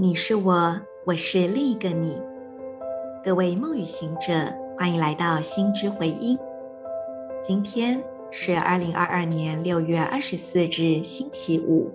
[0.00, 2.18] 你是我，我是另一个你。
[3.22, 4.32] 各位梦与行者，
[4.78, 6.38] 欢迎来到心之回音。
[7.42, 11.90] 今天是二零二二年六月二十四日，星期五，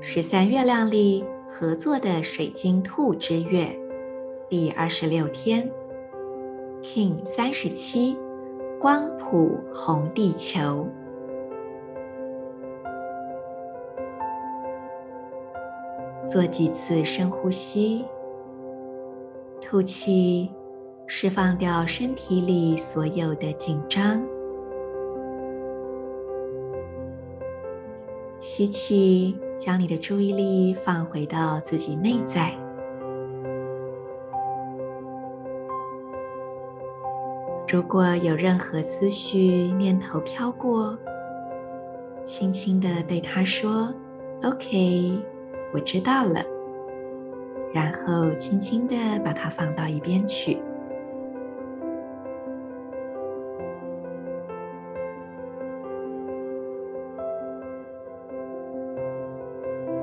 [0.00, 3.68] 十三月亮里合作的水晶兔之月
[4.48, 5.70] 第二十六天
[6.80, 8.16] ，King 三十七，
[8.80, 10.88] 光谱红地球。
[16.30, 18.04] 做几次深呼吸，
[19.60, 20.48] 吐气，
[21.08, 24.22] 释放掉身体里所有的紧张。
[28.38, 32.56] 吸气，将你的注意力放回到自己内在。
[37.66, 39.40] 如果有任何思绪
[39.72, 40.96] 念头飘过，
[42.24, 43.92] 轻轻地对他说
[44.44, 45.18] ：“OK。”
[45.72, 46.42] 我知道了，
[47.72, 50.58] 然后轻轻地把它放到一边去。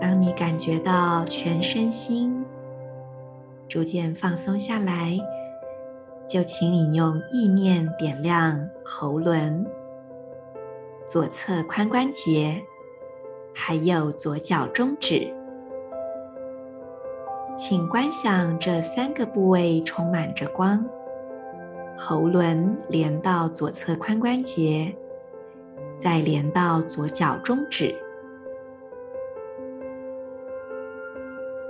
[0.00, 2.44] 当你感觉到全身心
[3.66, 5.18] 逐渐放松下来，
[6.28, 9.66] 就请你用意念点亮喉轮、
[11.06, 12.62] 左侧髋关节，
[13.54, 15.34] 还有左脚中指。
[17.56, 20.84] 请观想这三个部位充满着光，
[21.96, 24.92] 喉轮连到左侧髋关节，
[25.96, 27.94] 再连到左脚中指，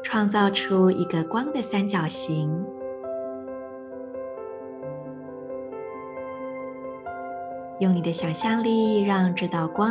[0.02, 2.50] 创造出一个光的三角形。
[7.78, 9.90] 用你的想象力，让这道光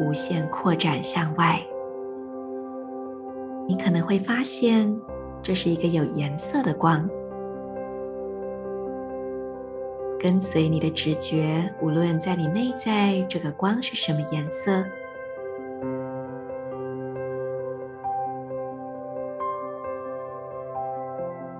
[0.00, 1.60] 无限扩展向外。
[3.66, 4.96] 你可能会发现。
[5.44, 7.06] 这是一个有颜色的光，
[10.18, 14.82] 跟随你的直觉，无论在你内在，这个光是什么颜色，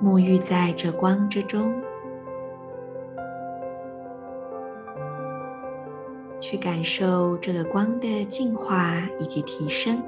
[0.03, 1.71] 沐浴在这光之中，
[6.41, 10.03] 去感受这个光的净化以及提升。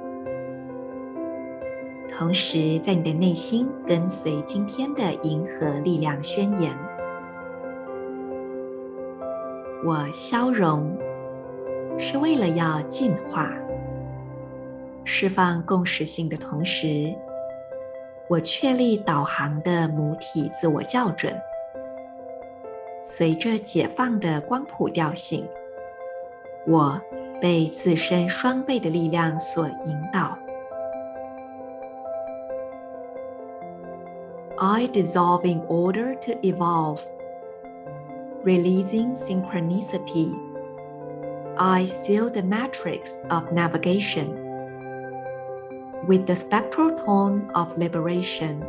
[2.19, 6.75] 同时，在你的内心跟随今天的银河力量宣言：
[9.85, 10.97] 我消融，
[11.99, 13.55] 是为了要进化，
[15.05, 17.15] 释放共识性的同时，
[18.31, 21.39] 我确立导航的母体自我校准，
[23.03, 25.47] 随着解放的光谱调性，
[26.67, 26.99] 我
[27.43, 30.35] 被自身双倍的力量所引导。
[34.59, 37.05] I dissolve in order to evolve,
[38.43, 40.33] releasing synchronicity.
[41.59, 44.33] I seal the matrix of navigation
[46.07, 48.65] with the spectral tone of liberation.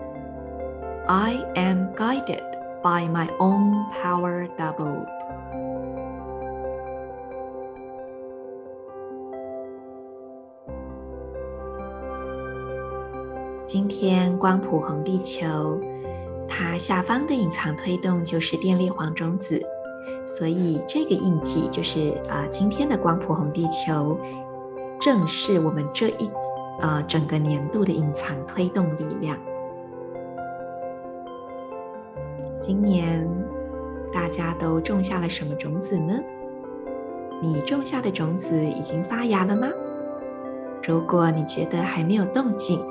[1.08, 2.44] I am guided
[2.84, 5.08] by my own power doubled.
[13.68, 15.78] 今天光谱红地球，
[16.48, 19.62] 它下方的隐藏推动就是电力黄种子，
[20.26, 24.18] 所以这个印记就是啊、今天的光谱红地球，
[24.98, 26.32] 正是我们这一
[26.80, 29.38] 呃整个年度的隐藏推动力量。
[32.62, 33.30] 今年
[34.14, 36.18] 大家都种下了什么种子呢？
[37.42, 39.68] 你种下的种子已经发芽了吗？
[40.88, 42.82] 如果你觉得还没有动静，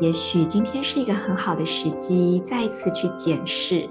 [0.00, 3.86] 也许今天是一个很好的时机，再次去检视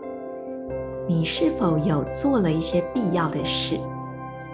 [1.08, 3.80] 你是否有做了一些必要的事。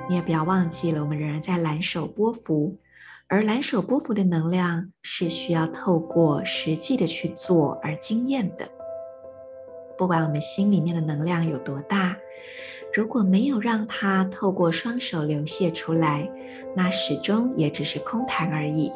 [0.10, 2.78] 你也不要忘记了，我们仍然在蓝手波幅，
[3.28, 8.68] 而蓝手波幅的能量是需要透过实际的去做而经验的。
[9.98, 12.18] 不管我们心里面的能量有多大，
[12.94, 16.30] 如果没有让它透过双手流泻出来，
[16.75, 18.92] 那始终也只是空谈而已。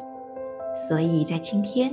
[0.88, 1.90] 所以在今天。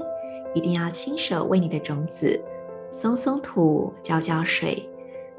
[0.57, 2.43] 一定要亲手为你的种子
[2.89, 4.89] 松松土、浇浇水，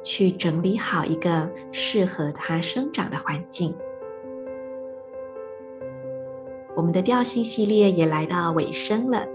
[0.00, 3.74] 去整理好一个适合它生长的环境。
[6.76, 9.26] 我们的调性系列也来到尾声了。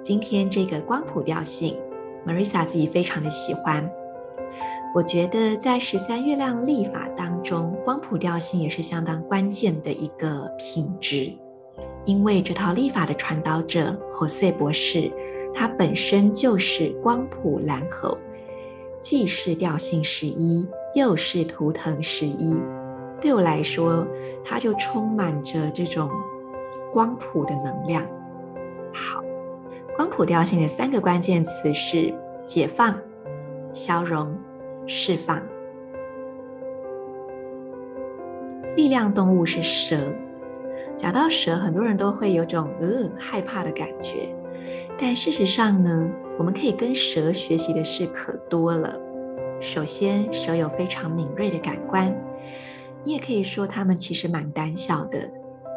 [0.00, 1.76] 今天这个光谱调性
[2.24, 3.90] ，Marisa 自己非常的喜欢。
[4.94, 11.32] 我觉得在十三月亮历法当中，光谱调性也是相当关键的一个品质。
[12.04, 15.10] 因为这套历法的传导者 Jose 博士，
[15.54, 18.18] 它本身就是光谱蓝猴，
[19.00, 22.56] 既是调性十一，又是图腾十一。
[23.20, 24.04] 对我来说，
[24.44, 26.10] 它就充满着这种
[26.92, 28.04] 光谱的能量。
[28.92, 29.22] 好，
[29.96, 32.12] 光谱调性的三个关键词是
[32.44, 32.98] 解放、
[33.72, 34.36] 消融、
[34.88, 35.40] 释放。
[38.74, 39.98] 力量动物是蛇。
[40.96, 44.34] 讲到蛇，很多人都会有种呃害怕的感觉。
[44.98, 48.98] 但事实上呢，我们可以跟蛇学习的事可多了。
[49.60, 52.14] 首先，蛇有非常敏锐的感官。
[53.04, 55.18] 你也可以说，它们其实蛮胆小的。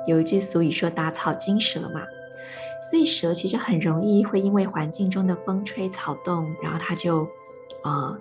[0.05, 2.01] 有一句俗语说“打草惊蛇”嘛，
[2.91, 7.27] 所以蛇其实很容易会因为环境中的风吹草动，然后它就
[7.83, 8.15] 呃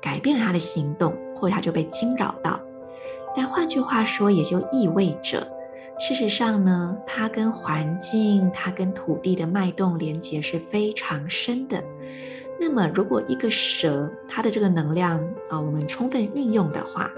[0.00, 2.58] 改变了它的行动，或者它就被惊扰到。
[3.34, 5.46] 但换句话说，也就意味着，
[5.98, 11.82] 事实上呢，它跟环境、它跟土地的脉动连接是非常深的。
[12.60, 17.10] 那么，如果一个蛇它的这个能量啊、我们充分运用的话，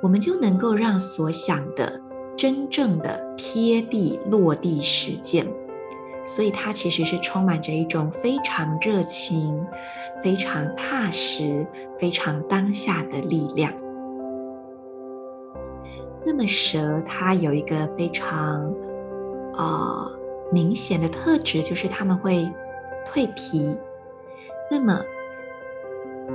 [0.00, 2.00] 我们就能够让所想的
[2.36, 5.46] 真正的贴地落地实践。
[6.24, 9.66] 所以，它其实是充满着一种非常热情、
[10.22, 11.66] 非常踏实、
[11.98, 13.72] 非常当下的力量。
[16.24, 18.72] 那么，蛇它有一个非常
[19.54, 20.10] 呃
[20.52, 22.48] 明显的特质，就是它们会
[23.12, 23.76] 蜕皮。
[24.70, 25.00] 那么，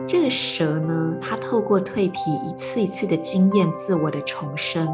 [0.06, 4.88] 这个蛇呢，它透过蜕皮一次一次的经验自我的重生，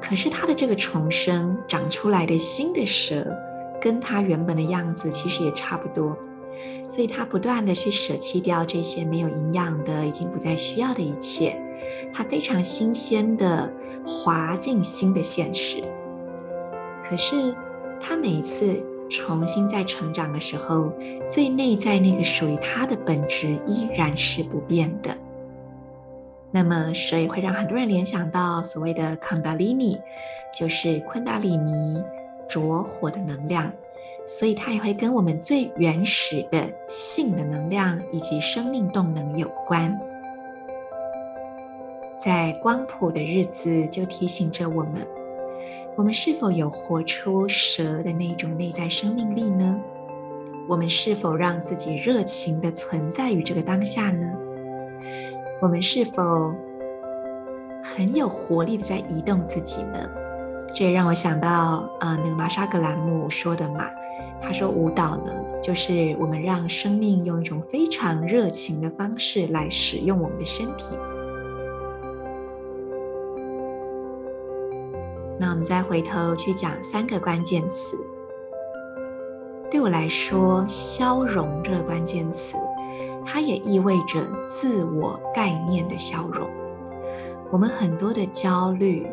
[0.00, 3.26] 可是它的这个重生长出来的新的蛇，
[3.80, 6.16] 跟它原本的样子其实也差不多，
[6.88, 11.56] 所以它不断的去舍弃掉这些没有营养的、已经不再需要的一切，
[12.12, 13.72] 它非常新鲜的
[14.08, 15.84] 滑进新的现实。
[17.04, 17.54] 可是
[18.00, 18.82] 他每一次。
[19.10, 20.92] 重新再成长的时候，
[21.26, 25.16] 最内在那个属于他的本质依然是不变的。
[26.50, 29.98] 那么，蛇也会让很多人联想到所谓的康达里尼，
[30.52, 32.02] 就是昆达里尼
[32.50, 33.72] 着火的能量，
[34.26, 39.98] 所以它也会跟我们最原始的性的能量以及生命动能有关。
[42.18, 45.06] 在光谱的日子，就提醒着我们。
[45.96, 49.80] 我们是否有活出蛇的那种内在生命力呢？
[50.68, 54.32] 我们是否让自己热情地存在于这个当下呢？
[55.62, 56.52] 我们是否
[57.82, 59.98] 很有活力地在移动自己呢？
[60.74, 63.86] 这也让我想到，呃，那个玛莎格兰姆说的嘛，
[64.42, 65.32] 他说舞蹈呢，
[65.62, 70.98] 就是我们让生命用一种非常热情的方式来使用我们的身体。
[75.58, 77.98] 我们再回头去讲三个关键词。
[79.68, 82.54] 对我来说，消融这个关键词，
[83.26, 86.48] 它也意味着自我概念的消融。
[87.50, 89.04] 我们很多的焦虑，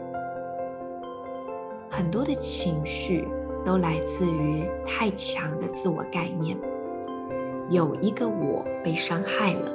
[1.89, 3.27] 很多的情绪，
[3.65, 6.55] 都来自于太强的自我概念。
[7.69, 9.71] 有一个我被伤害了，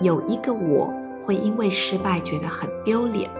[0.00, 0.92] 有一个我
[1.24, 3.30] 会因为失败觉得很丢脸。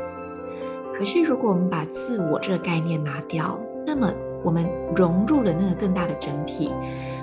[0.98, 4.12] 可是，如果我们把自我这个概念拿掉，那么
[4.42, 6.72] 我们融入了那个更大的整体，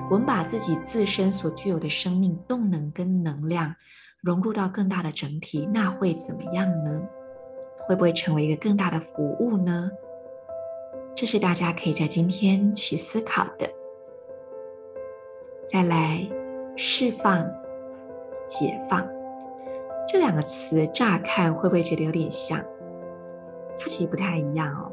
[0.09, 3.75] 我们把自己自身所具有的生命动能跟能量
[4.21, 7.01] 融入到更大的整体，那会怎么样呢？
[7.85, 9.91] 会不会成为一个更大的服务呢？
[11.13, 13.69] 这是大家可以在今天去思考的。
[15.67, 16.25] 再来，
[16.77, 17.45] 释放、
[18.47, 19.05] 解放
[20.07, 22.57] 这两个词，乍看会不会觉得有点像？
[23.77, 24.91] 它其实不太一样哦，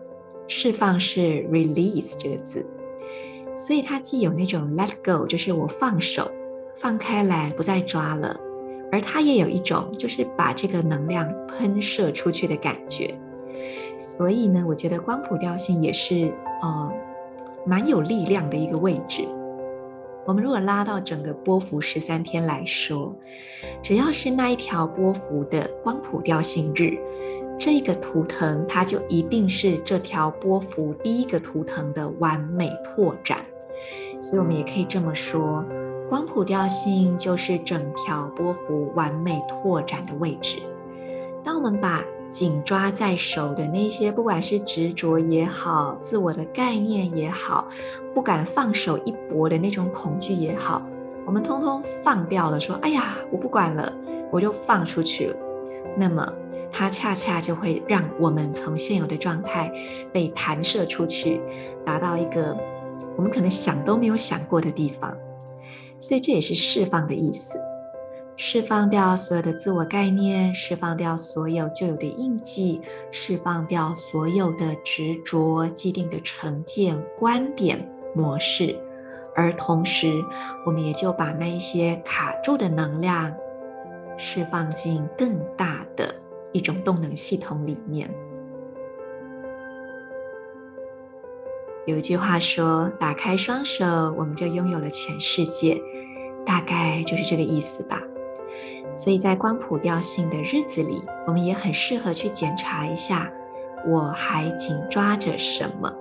[0.49, 1.21] 释放是
[1.51, 2.67] release 这个字，
[3.57, 6.31] 所以它既有那种 let go，就是我放手，
[6.75, 8.39] 放开来，不再抓了，
[8.91, 13.15] 而它也有一种就是把这个能量喷射出去的感觉。
[13.99, 16.93] 所以呢，我觉得光谱调性也是呃
[17.65, 19.27] 蛮有力量的一个位置。
[20.25, 23.15] 我们如果拉到整个波幅十三天来说，
[23.83, 26.99] 只要是那一条波幅的光谱调性日。
[27.65, 33.39] 这个图腾，它就一定是这条波幅第一个图腾的完美拓展，
[34.21, 35.65] 所以我们也可以这么说，
[36.09, 40.59] 光谱调性就是整条波幅完美拓展的位置。
[41.45, 42.03] 当我们把
[42.33, 47.69] 紧抓在手的那些，不管是执着也好，自我的概念也好，
[48.13, 50.83] 不敢放手一搏的那种恐惧也好，
[51.25, 53.93] 我们通通放掉了，说：“哎呀，我不管了，
[54.33, 55.37] 我就放出去了。”
[55.97, 56.33] 那么。
[56.75, 59.71] 它恰恰就会让我们从现有的状态
[60.11, 61.39] 被弹射出去，
[61.85, 62.57] 达到一个
[63.15, 65.15] 我们可能想都没有想过的地方。
[66.01, 67.61] 所以这也是释放的意思。
[68.37, 78.75] 释放掉所有的自我概念，释放掉所有旧有的印记，释放掉所有的执着、既定的成见、观点、模式，
[79.37, 80.25] 而同时，
[80.65, 83.31] 我们也就把那一些卡住的能量
[84.17, 86.15] 释放进更大的
[86.53, 88.09] 一种动能系统里面。
[91.87, 93.85] 有一句话说：“打开双手，
[94.17, 95.83] 我们就拥有了全世界。”
[96.45, 98.01] 大概就是这个意思吧。
[98.95, 103.33] 所以在光谱调性的日子里，我们也很适合去检查一下，
[103.87, 105.93] 我还紧抓着什么，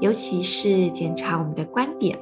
[0.00, 2.18] 尤其是检查我们的观点。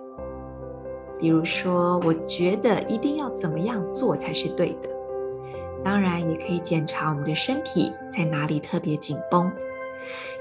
[1.20, 4.88] 比如说，我觉得一定要怎么样做才是对的。
[5.82, 9.50] 当然，也可以检查我们的身体在哪里特别紧绷。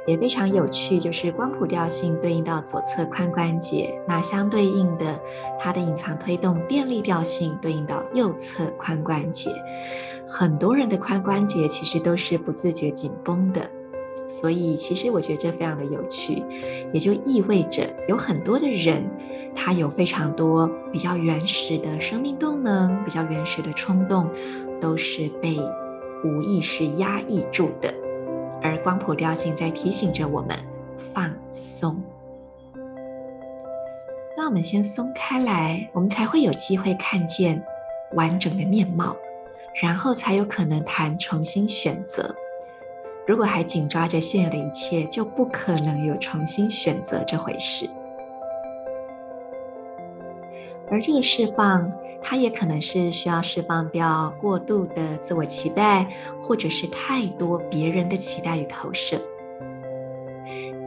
[0.07, 5.19] 也非常有趣，就是光谱调性对应到左侧髋关节，那相对应的，
[5.59, 9.51] 它的隐藏推动电力调性对应到右侧髋关节。
[10.27, 13.69] 很多人的髋关节其实都是不自觉紧绷的，
[14.27, 16.43] 所以其实我觉得这非常的有趣，
[16.91, 19.03] 也就意味着有很多的人，
[19.55, 24.29] 他有非常多比较原始的生命动能，比较原始的冲动，
[24.79, 25.57] 都是被
[26.23, 27.93] 无意识压抑住的。
[28.61, 30.57] 而光谱调性在提醒着我们
[31.13, 32.01] 放松。
[34.37, 37.61] 那我们先松开来，我们才会有机会看见
[38.13, 39.15] 完整的面貌，
[39.81, 42.33] 然后才有可能谈重新选择。
[43.27, 47.89] 如果还紧抓着现有的一切，就不可能有重新选择这回事。
[50.91, 51.91] 而这个释放，
[52.21, 56.07] 它也可能是需要释放掉过度的自我期待，
[56.41, 59.21] 或者是太多别人的期待与投射。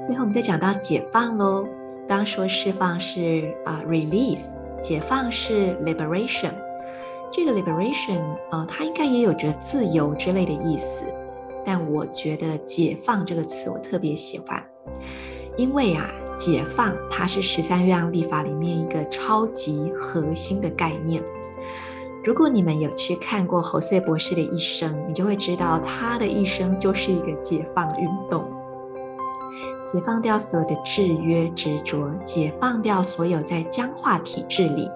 [0.04, 1.66] 最后，我们再讲到解放喽。
[2.09, 6.52] 刚说释放是啊、release，解放是 liberation。
[7.30, 11.04] 这个 liberation、呃，它应该也有着自由之类的意思，
[11.64, 14.62] 但我觉得解放这个词我特别喜欢，
[15.56, 16.12] 因为啊。
[16.36, 21.22] 解放，它是十三月亮立法里面一个超级核心的概念。
[22.24, 28.44] 如果你们有去看过侯赛博士的一生，你就会知道他的一生就是一个解放运动，
[29.84, 34.88] 解放掉所有的制约执着，解放掉所有在僵化体制里，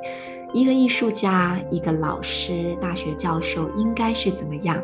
[0.53, 4.81] 一个艺术家、一个老师、大学教授应该是怎么样，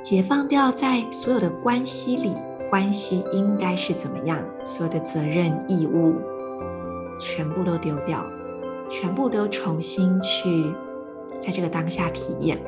[0.00, 2.34] 解放掉在所有的关系里。
[2.70, 4.44] 关系应该是怎么样？
[4.64, 6.16] 所有的责任义务
[7.20, 8.26] 全部都丢掉，
[8.90, 10.72] 全部都重新去
[11.40, 12.60] 在这个当下体验，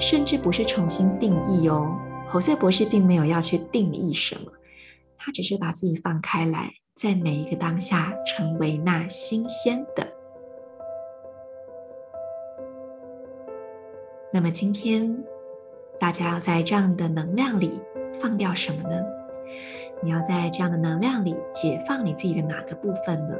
[0.00, 1.96] 甚至不是重新定义哦。
[2.28, 4.50] 侯赛博士并没有要去定义什么，
[5.16, 10.06] 他只是把自己放开来，在每一个当下成为那新鲜的。
[14.32, 15.24] 那么今天
[15.98, 17.80] 大家要在这样的能量里
[18.20, 19.00] 放掉什么呢？
[20.02, 23.34] 你要在这样的能量里解放你自己的哪个部分呢？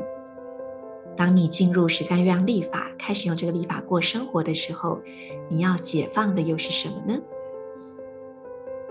[1.16, 5.00] 当你进入十三月亮历法，开始用这个历法过生活的时候，
[5.48, 7.18] 你要解放的又是什么呢？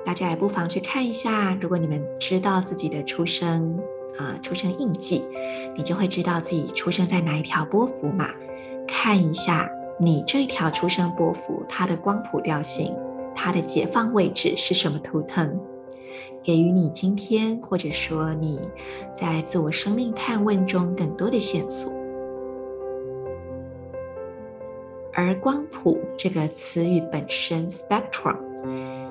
[0.05, 3.77] 大家也不妨去看一下，如果你们知道自己的出生
[4.17, 5.24] 啊、出生印记，
[5.75, 8.29] 你就会知道自己出生在哪一条波幅嘛。
[8.88, 9.69] 看一下
[10.00, 12.95] 你这一条出生波幅，它的光谱调性，
[13.36, 15.59] 它的解放位置是什么图腾？
[16.48, 18.58] 给予你今天，或者说你
[19.13, 21.92] 在自我生命探问中更多的线索。
[25.12, 28.38] 而光谱这个词语本身，spectrum，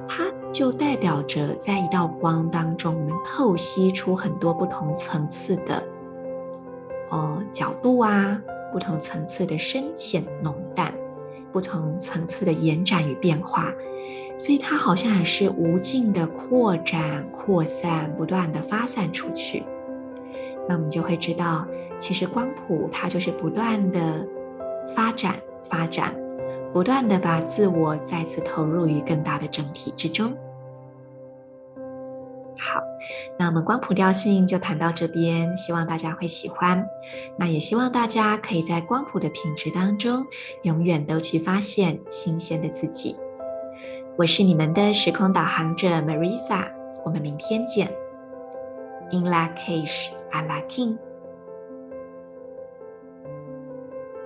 [0.09, 5.85] 它就代表着在一道光当中，我们透析出很多不同层次的
[7.11, 8.40] 哦角度啊，
[8.73, 10.90] 不同层次的深浅浓淡，
[11.56, 13.72] 不同层次的延展与变化。
[14.36, 19.64] 所以它好像也是无尽的扩展、扩散，不断的发散出去。
[20.68, 21.66] 那我们就会知道，
[21.98, 24.28] 其实光谱它就是不断的
[24.94, 26.14] 发展、发展，
[26.75, 30.36] 不断的把自我再次投入于更大的整体之中。
[32.58, 32.82] 好，
[33.38, 36.86] 那我们光谱调性就谈到这边，希望大家会喜欢。
[37.36, 40.25] 那也希望大家可以在光谱的品质当中，
[40.62, 43.16] 永远都去发现新鲜的自己。
[44.16, 46.70] 我是你们的时空导航者 Marisa，
[47.04, 47.92] 我们明天见。
[49.12, 50.96] In la cage, a la king